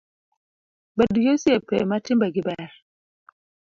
Bed 0.97 1.13
gi 1.23 1.29
osiepe 1.35 1.77
ma 1.89 1.97
timbe 2.05 2.27
gi 2.33 2.41
ber 2.47 2.69